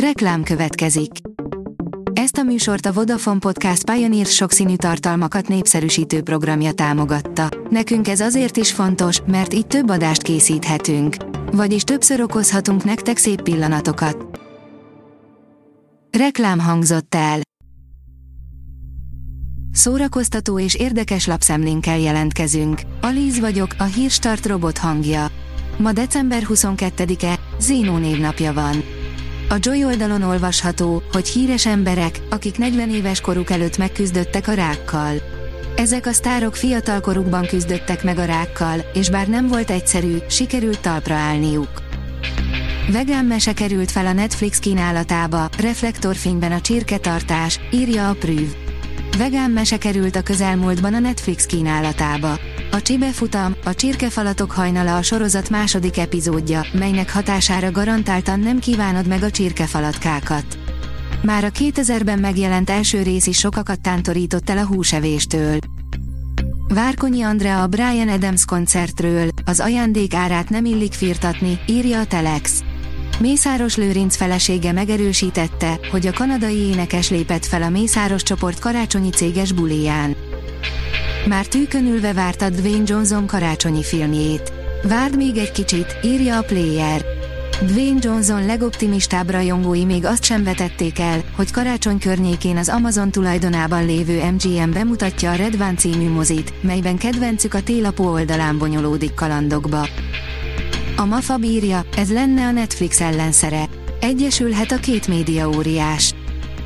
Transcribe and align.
Reklám 0.00 0.42
következik. 0.42 1.10
Ezt 2.12 2.36
a 2.36 2.42
műsort 2.42 2.86
a 2.86 2.92
Vodafone 2.92 3.38
Podcast 3.38 3.90
Pioneer 3.90 4.26
sokszínű 4.26 4.76
tartalmakat 4.76 5.48
népszerűsítő 5.48 6.22
programja 6.22 6.72
támogatta. 6.72 7.48
Nekünk 7.70 8.08
ez 8.08 8.20
azért 8.20 8.56
is 8.56 8.72
fontos, 8.72 9.20
mert 9.26 9.54
így 9.54 9.66
több 9.66 9.90
adást 9.90 10.22
készíthetünk. 10.22 11.16
Vagyis 11.52 11.82
többször 11.82 12.20
okozhatunk 12.20 12.84
nektek 12.84 13.16
szép 13.16 13.42
pillanatokat. 13.42 14.40
Reklám 16.18 16.58
hangzott 16.58 17.14
el. 17.14 17.40
Szórakoztató 19.72 20.58
és 20.58 20.74
érdekes 20.74 21.26
lapszemlénkkel 21.26 21.98
jelentkezünk. 21.98 22.80
Alíz 23.00 23.40
vagyok, 23.40 23.74
a 23.78 23.84
hírstart 23.84 24.46
robot 24.46 24.78
hangja. 24.78 25.26
Ma 25.78 25.92
december 25.92 26.42
22-e, 26.48 27.38
Zénó 27.58 27.96
névnapja 27.96 28.52
van. 28.52 28.95
A 29.48 29.56
Joy 29.60 29.84
oldalon 29.84 30.22
olvasható, 30.22 31.02
hogy 31.12 31.28
híres 31.28 31.66
emberek, 31.66 32.20
akik 32.30 32.58
40 32.58 32.90
éves 32.90 33.20
koruk 33.20 33.50
előtt 33.50 33.78
megküzdöttek 33.78 34.48
a 34.48 34.52
rákkal. 34.52 35.14
Ezek 35.76 36.06
a 36.06 36.12
sztárok 36.12 36.56
fiatal 36.56 37.00
korukban 37.00 37.46
küzdöttek 37.46 38.04
meg 38.04 38.18
a 38.18 38.24
rákkal, 38.24 38.84
és 38.94 39.10
bár 39.10 39.28
nem 39.28 39.46
volt 39.46 39.70
egyszerű, 39.70 40.16
sikerült 40.28 40.80
talpra 40.80 41.14
állniuk. 41.14 41.82
Vegán 42.92 43.24
mese 43.24 43.52
került 43.52 43.90
fel 43.90 44.06
a 44.06 44.12
Netflix 44.12 44.58
kínálatába, 44.58 45.48
reflektorfényben 45.58 46.52
a 46.52 46.60
csirketartás, 46.60 47.60
írja 47.72 48.08
a 48.08 48.14
Prüv. 48.14 48.65
Vegán 49.18 49.50
mese 49.50 49.78
került 49.78 50.16
a 50.16 50.22
közelmúltban 50.22 50.94
a 50.94 50.98
Netflix 50.98 51.46
kínálatába. 51.46 52.38
A 52.70 52.82
Csibe 52.82 53.10
futam, 53.10 53.54
a 53.64 53.74
csirkefalatok 53.74 54.50
hajnala 54.50 54.96
a 54.96 55.02
sorozat 55.02 55.50
második 55.50 55.98
epizódja, 55.98 56.66
melynek 56.72 57.12
hatására 57.12 57.70
garantáltan 57.70 58.40
nem 58.40 58.58
kívánod 58.58 59.06
meg 59.06 59.22
a 59.22 59.30
csirkefalatkákat. 59.30 60.58
Már 61.22 61.44
a 61.44 61.50
2000-ben 61.50 62.18
megjelent 62.18 62.70
első 62.70 63.02
rész 63.02 63.26
is 63.26 63.38
sokakat 63.38 63.80
tántorított 63.80 64.50
el 64.50 64.58
a 64.58 64.66
húsevéstől. 64.66 65.58
Várkonyi 66.68 67.22
Andrea 67.22 67.62
a 67.62 67.66
Brian 67.66 68.08
Adams 68.08 68.44
koncertről, 68.44 69.28
az 69.44 69.60
ajándék 69.60 70.14
árát 70.14 70.48
nem 70.48 70.64
illik 70.64 70.92
firtatni, 70.92 71.60
írja 71.66 72.00
a 72.00 72.04
Telex. 72.04 72.62
Mészáros 73.18 73.76
Lőrinc 73.76 74.16
felesége 74.16 74.72
megerősítette, 74.72 75.78
hogy 75.90 76.06
a 76.06 76.12
kanadai 76.12 76.56
énekes 76.56 77.10
lépett 77.10 77.46
fel 77.46 77.62
a 77.62 77.68
Mészáros 77.68 78.22
csoport 78.22 78.58
karácsonyi 78.58 79.10
céges 79.10 79.52
buliján. 79.52 80.16
Már 81.28 81.46
tűkönülve 81.46 82.12
vártad 82.12 82.54
Dwayne 82.54 82.84
Johnson 82.86 83.26
karácsonyi 83.26 83.82
filmjét. 83.82 84.52
Várd 84.82 85.16
még 85.16 85.36
egy 85.36 85.52
kicsit, 85.52 85.96
írja 86.02 86.38
a 86.38 86.42
Player. 86.42 87.04
Dwayne 87.62 87.98
Johnson 88.02 88.46
legoptimistább 88.46 89.30
rajongói 89.30 89.84
még 89.84 90.04
azt 90.04 90.24
sem 90.24 90.44
vetették 90.44 90.98
el, 90.98 91.24
hogy 91.36 91.50
karácsony 91.50 91.98
környékén 91.98 92.56
az 92.56 92.68
Amazon 92.68 93.10
tulajdonában 93.10 93.86
lévő 93.86 94.30
MGM 94.30 94.70
bemutatja 94.70 95.30
a 95.30 95.34
Red 95.34 95.54
One 95.54 95.74
című 95.74 96.08
mozit, 96.08 96.62
melyben 96.62 96.96
kedvencük 96.96 97.54
a 97.54 97.62
télapó 97.62 98.10
oldalán 98.10 98.58
bonyolódik 98.58 99.14
kalandokba. 99.14 99.88
A 100.98 101.04
MAFA 101.04 101.36
bírja, 101.36 101.84
ez 101.96 102.12
lenne 102.12 102.46
a 102.46 102.50
Netflix 102.50 103.00
ellenszere. 103.00 103.68
Egyesülhet 104.00 104.72
a 104.72 104.76
két 104.76 105.08
média 105.08 105.48
óriás. 105.48 106.14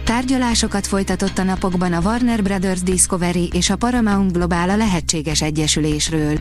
Tárgyalásokat 0.05 0.87
folytatott 0.87 1.39
a 1.39 1.43
napokban 1.43 1.93
a 1.93 2.01
Warner 2.01 2.43
Brothers 2.43 2.83
Discovery 2.83 3.51
és 3.53 3.71
a 3.71 3.77
Paramount 3.77 4.33
Global 4.33 4.71
a 4.71 4.77
lehetséges 4.77 5.43
egyesülésről. 5.43 6.39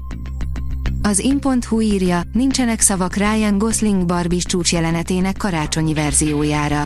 Az 1.01 1.19
in.hu 1.19 1.81
írja, 1.81 2.21
nincsenek 2.31 2.79
szavak 2.79 3.15
Ryan 3.15 3.57
Gosling 3.57 4.05
Barbie 4.05 4.39
csúcs 4.39 4.73
jelenetének 4.73 5.37
karácsonyi 5.37 5.93
verziójára. 5.93 6.83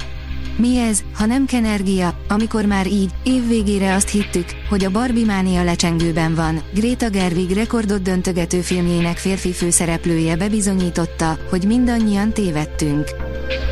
Mi 0.58 0.77
ez, 0.77 1.03
ha 1.13 1.25
nem 1.25 1.45
kenergia, 1.45 2.19
amikor 2.27 2.66
már 2.66 2.88
így, 2.88 3.11
évvégére 3.23 3.94
azt 3.94 4.09
hittük, 4.09 4.45
hogy 4.69 4.86
a 4.86 4.91
Barbie 4.91 5.25
mánia 5.25 5.63
lecsengőben 5.63 6.36
van. 6.36 6.61
Greta 6.73 7.09
Gerwig 7.09 7.52
rekordot 7.52 8.02
döntögető 8.02 8.61
filmjének 8.61 9.17
férfi 9.17 9.52
főszereplője 9.52 10.36
bebizonyította, 10.36 11.37
hogy 11.49 11.64
mindannyian 11.65 12.33
tévedtünk. 12.33 13.09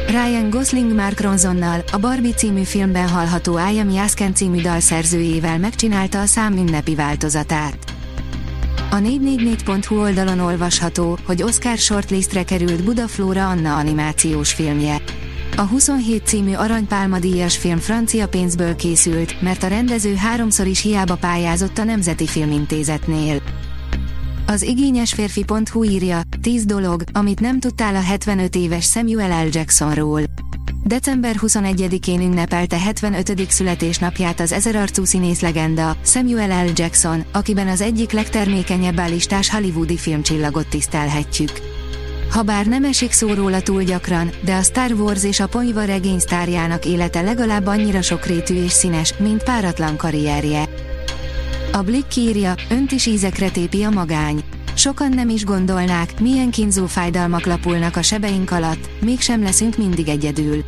Ryan 0.08 0.50
Gosling 0.50 0.94
Mark 0.94 1.20
Ronsonnal, 1.20 1.84
a 1.92 1.98
Barbie 1.98 2.34
című 2.34 2.64
filmben 2.64 3.10
hallható 3.10 3.60
I 3.74 3.80
Am 3.80 3.90
Yasken 3.90 4.34
című 4.34 4.62
dalszerzőjével 4.62 5.60
megcsinálta 5.60 6.22
a 6.22 6.26
szám 6.26 6.58
ünnepi 6.58 6.96
változatát. 6.96 7.78
A 8.92 8.96
444.hu 8.96 10.00
oldalon 10.00 10.40
olvasható, 10.40 11.18
hogy 11.26 11.44
Oscar 11.44 11.78
shortlistre 11.78 12.44
került 12.44 12.84
Budaflóra 12.84 13.50
Anna 13.50 13.76
animációs 13.76 14.54
filmje. 14.54 15.02
A 15.56 15.62
27 15.62 16.26
című 16.26 16.54
Aranypálma 16.54 17.20
díjas 17.20 17.58
film 17.58 17.78
francia 17.78 18.28
pénzből 18.28 18.76
készült, 18.76 19.42
mert 19.42 19.64
a 19.64 19.68
rendező 19.68 20.16
háromszor 20.16 20.68
is 20.68 20.82
hiába 20.82 21.16
pályázott 21.16 21.78
a 21.78 21.84
Nemzeti 21.84 22.28
Filmintézetnél. 22.28 23.42
Az 24.48 24.62
igényes 24.62 25.14
férfi.hu 25.14 25.84
írja, 25.84 26.22
10 26.42 26.66
dolog, 26.66 27.04
amit 27.12 27.40
nem 27.40 27.60
tudtál 27.60 27.96
a 27.96 28.02
75 28.02 28.56
éves 28.56 28.86
Samuel 28.86 29.46
L. 29.46 29.48
Jacksonról. 29.52 30.22
December 30.84 31.36
21-én 31.40 32.22
ünnepelte 32.22 32.80
75. 32.80 33.52
születésnapját 33.52 34.40
az 34.40 34.52
ezerarcú 34.52 35.04
színész 35.04 35.42
legenda, 35.42 35.96
Samuel 36.06 36.66
L. 36.66 36.70
Jackson, 36.76 37.24
akiben 37.32 37.68
az 37.68 37.82
egyik 37.82 38.12
legtermékenyebb 38.12 39.00
állistás 39.00 39.50
hollywoodi 39.50 39.98
filmcsillagot 39.98 40.68
tisztelhetjük. 40.68 41.52
Habár 42.32 42.66
nem 42.66 42.84
esik 42.84 43.12
szó 43.12 43.34
róla 43.34 43.62
túl 43.62 43.84
gyakran, 43.84 44.32
de 44.46 44.56
a 44.56 44.62
Star 44.62 44.92
Wars 44.92 45.24
és 45.24 45.40
a 45.40 45.48
Ponyva 45.48 45.84
regény 45.84 46.20
sztárjának 46.20 46.86
élete 46.86 47.22
legalább 47.22 47.66
annyira 47.66 48.02
sokrétű 48.02 48.64
és 48.64 48.72
színes, 48.72 49.14
mint 49.18 49.44
páratlan 49.44 49.98
karrierje. 49.98 50.70
A 51.72 51.82
Blick 51.82 52.16
írja, 52.16 52.56
önt 52.70 52.92
is 52.92 53.06
ízekre 53.06 53.50
tépi 53.50 53.84
a 53.84 53.90
magány. 53.90 54.44
Sokan 54.74 55.10
nem 55.10 55.30
is 55.30 55.46
gondolnák, 55.46 56.20
milyen 56.20 56.52
kínzó 56.52 56.86
fájdalmak 56.86 57.46
lapulnak 57.46 57.96
a 57.96 58.02
sebeink 58.02 58.52
alatt, 58.52 58.90
mégsem 59.02 59.44
leszünk 59.44 59.78
mindig 59.78 60.08
egyedül. 60.08 60.64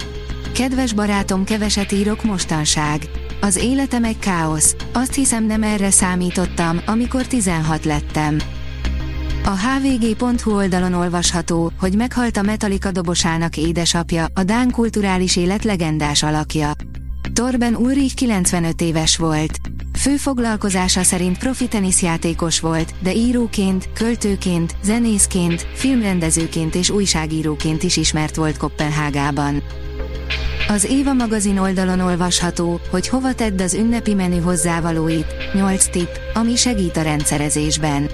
Kedves 0.53 0.93
barátom, 0.93 1.43
keveset 1.43 1.91
írok 1.91 2.23
mostanság. 2.23 3.09
Az 3.41 3.55
életem 3.55 4.03
egy 4.03 4.19
káosz. 4.19 4.75
Azt 4.93 5.13
hiszem 5.13 5.45
nem 5.45 5.63
erre 5.63 5.91
számítottam, 5.91 6.81
amikor 6.85 7.27
16 7.27 7.85
lettem. 7.85 8.37
A 9.45 9.57
hvg.hu 9.57 10.55
oldalon 10.55 10.93
olvasható, 10.93 11.71
hogy 11.79 11.95
meghalt 11.95 12.37
a 12.37 12.41
Metallica 12.41 12.91
dobosának 12.91 13.57
édesapja, 13.57 14.25
a 14.33 14.43
Dán 14.43 14.71
kulturális 14.71 15.35
élet 15.35 15.63
legendás 15.63 16.23
alakja. 16.23 16.71
Torben 17.33 17.75
Ulrich 17.75 18.13
95 18.15 18.81
éves 18.81 19.17
volt. 19.17 19.59
Fő 19.97 20.15
foglalkozása 20.15 21.03
szerint 21.03 21.37
profi 21.37 21.67
teniszjátékos 21.67 22.59
volt, 22.59 22.93
de 22.99 23.13
íróként, 23.13 23.89
költőként, 23.93 24.75
zenészként, 24.83 25.67
filmrendezőként 25.73 26.75
és 26.75 26.89
újságíróként 26.89 27.83
is 27.83 27.97
ismert 27.97 28.35
volt 28.35 28.57
Kopenhágában. 28.57 29.63
Az 30.67 30.85
Éva 30.85 31.13
magazin 31.13 31.57
oldalon 31.57 31.99
olvasható, 31.99 32.79
hogy 32.89 33.07
hova 33.07 33.33
tedd 33.33 33.61
az 33.61 33.73
ünnepi 33.73 34.13
menü 34.13 34.39
hozzávalóit, 34.39 35.25
8 35.53 35.85
tipp, 35.85 36.09
ami 36.33 36.55
segít 36.55 36.97
a 36.97 37.01
rendszerezésben. 37.01 38.09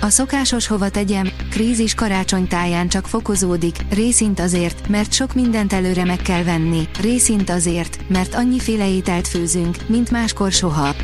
A 0.00 0.08
szokásos 0.08 0.66
hova 0.66 0.88
tegyem, 0.88 1.28
krízis 1.50 1.94
karácsonytáján 1.94 2.88
csak 2.88 3.06
fokozódik, 3.06 3.76
részint 3.90 4.40
azért, 4.40 4.88
mert 4.88 5.12
sok 5.12 5.34
mindent 5.34 5.72
előre 5.72 6.04
meg 6.04 6.16
kell 6.16 6.42
venni, 6.42 6.88
részint 7.00 7.50
azért, 7.50 7.98
mert 8.08 8.34
annyiféle 8.34 8.88
ételt 8.88 9.28
főzünk, 9.28 9.76
mint 9.86 10.10
máskor 10.10 10.52
soha. 10.52 10.94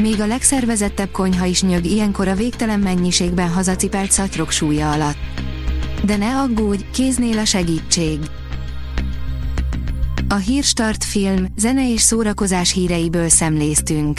Még 0.00 0.20
a 0.20 0.26
legszervezettebb 0.26 1.10
konyha 1.10 1.44
is 1.44 1.62
nyög 1.62 1.84
ilyenkor 1.84 2.28
a 2.28 2.34
végtelen 2.34 2.80
mennyiségben 2.80 3.48
hazacipelt 3.48 4.10
szatyrok 4.12 4.50
súlya 4.50 4.92
alatt. 4.92 5.18
De 6.04 6.16
ne 6.16 6.36
aggódj, 6.40 6.84
kéznél 6.92 7.38
a 7.38 7.44
segítség. 7.44 8.18
A 10.28 10.36
Hírstart 10.36 11.04
film, 11.04 11.46
zene 11.56 11.92
és 11.92 12.00
szórakozás 12.00 12.72
híreiből 12.72 13.28
szemléztünk. 13.28 14.18